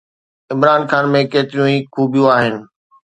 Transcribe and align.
عمران 0.53 0.81
خان 0.89 1.03
۾ 1.19 1.21
ڪيتريون 1.31 1.67
ئي 1.73 1.77
خوبيون 1.93 2.29
آهن. 2.37 2.55